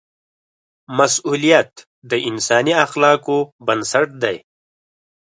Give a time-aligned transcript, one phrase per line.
[0.97, 1.71] مسؤلیت
[2.09, 4.37] د انساني اخلاقو بنسټ دی.